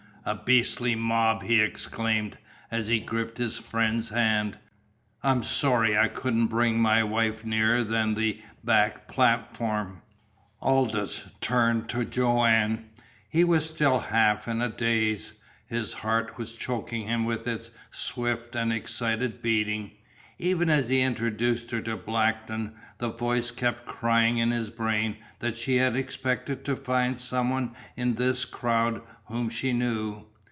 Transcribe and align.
"A 0.23 0.35
beastly 0.35 0.93
mob!" 0.93 1.41
he 1.41 1.59
exclaimed, 1.61 2.37
as 2.69 2.85
he 2.89 2.99
gripped 2.99 3.39
his 3.39 3.57
friend's 3.57 4.09
hand. 4.09 4.55
"I'm 5.23 5.41
sorry 5.41 5.97
I 5.97 6.09
couldn't 6.09 6.45
bring 6.45 6.79
my 6.79 7.03
wife 7.03 7.43
nearer 7.43 7.83
than 7.83 8.13
the 8.13 8.39
back 8.63 9.07
platform." 9.07 10.03
Aldous 10.61 11.27
turned 11.41 11.89
to 11.89 12.05
Joanne. 12.05 12.85
He 13.31 13.43
was 13.43 13.67
still 13.67 13.97
half 13.97 14.47
in 14.47 14.61
a 14.61 14.69
daze. 14.69 15.33
His 15.65 15.91
heart 15.93 16.37
was 16.37 16.55
choking 16.55 17.07
him 17.07 17.25
with 17.25 17.47
its 17.47 17.71
swift 17.89 18.55
and 18.55 18.71
excited 18.71 19.41
beating. 19.41 19.89
Even 20.37 20.69
as 20.71 20.89
he 20.89 21.01
introduced 21.01 21.69
her 21.69 21.81
to 21.81 21.95
Blackton 21.95 22.73
the 22.97 23.09
voice 23.09 23.51
kept 23.51 23.85
crying 23.85 24.37
in 24.39 24.49
his 24.49 24.71
brain 24.71 25.15
that 25.39 25.55
she 25.57 25.75
had 25.77 25.95
expected 25.95 26.65
to 26.65 26.75
find 26.75 27.17
some 27.19 27.51
one 27.51 27.75
in 27.95 28.15
this 28.15 28.43
crowd 28.45 29.01
whom 29.25 29.49
she 29.49 29.71
knew. 29.71 30.23